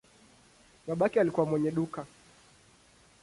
[0.87, 2.05] Babake alikuwa mwenye duka.